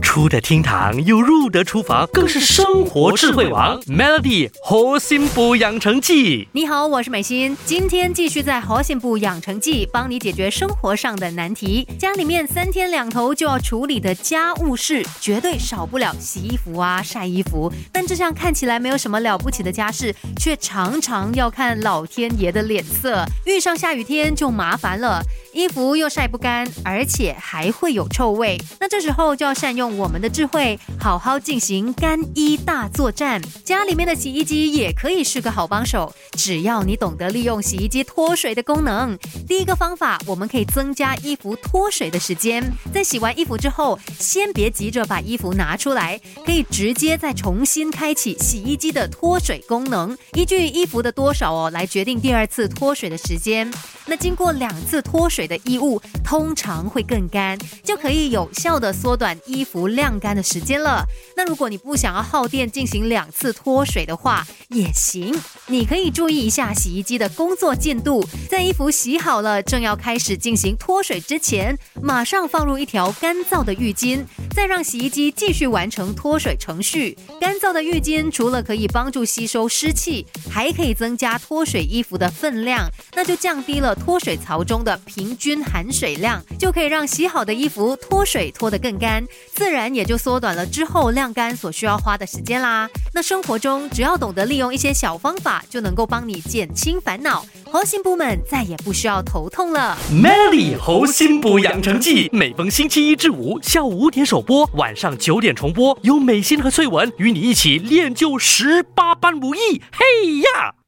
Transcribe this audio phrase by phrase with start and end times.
[0.00, 3.80] 出得厅堂又入得厨房，更是生活智慧王。
[3.82, 11.86] Melody 核心补养成记，你好，我是美心，今天继续在核心补养成记帮你解决生活上的难题。
[11.98, 17.72] 家里面三天两头就要处理的家务事，绝对少不了洗衣服啊、晒衣服。
[17.92, 23.24] 但这项看起来没有什么了不起的家事，却常常要看老天爷的脸色。
[23.46, 25.22] 遇上下雨天就麻烦了，
[25.52, 28.56] 衣服又晒不干，而且还会有臭味。
[28.78, 29.90] 那这时候就要善用。
[29.98, 33.40] 我们的智慧，好好进行干衣大作战。
[33.64, 39.18] 家里面的洗衣机也可以是个好帮手，只要你懂得利用洗衣机脱水的功能。
[39.48, 42.62] 第一个方法，我们可以增加衣服脱水的时间。
[42.94, 53.70] 在洗完衣服之后，先别急着把衣服拿出来，可以直接再重新开启洗衣机的脱水功能，依据衣服的多少哦来决定第二次脱水的时间。
[54.06, 59.86] 那经过两次脱水的衣物，通常会更干，就可以有效的缩短衣服。
[59.88, 61.04] 晾干的时间了。
[61.36, 65.34] 那如果你不想要耗电进行两次脱水的话，也行。
[65.66, 77.18] 你可以注意一下洗衣机的工作进度，在衣服洗好了，正要开始进行脱水之前，马上放入一条干燥的浴巾，再让洗衣机继续完成脱水程序。
[77.40, 89.90] 干燥的浴巾除了可以帮助吸收湿气，还可以增加脱水衣服的分量，那就降低了脱水槽中的平均含水量，就可以让洗好的衣服脱水脱得更干，自然。
[89.90, 92.88] 也就缩短了之后晾干所需要花的时间啦。
[93.12, 99.96] 那生活中只要懂得利用一些小方法，就能够帮你减轻烦恼，猴心部们再也不需要头痛了。
[100.12, 109.80] Melly 猴心补养成记，每逢星期一至五下午五点首播，晚上九点重播，有美心和翠文与你一起练就十八般武艺。
[109.92, 110.79] 嘿呀！